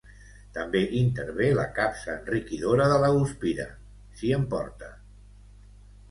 També 0.53 0.79
intervé 0.99 1.49
la 1.57 1.65
capsa 1.79 2.09
enriquidora 2.21 2.87
de 2.91 2.97
la 3.03 3.11
guspira, 3.17 3.67
si 4.23 4.33
en 4.39 4.47
porta. 4.55 4.89